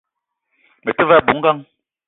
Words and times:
Me 0.83 0.91
te 0.97 1.03
ve 1.11 1.15
a 1.17 1.25
bou 1.27 1.37
ngang 1.39 1.61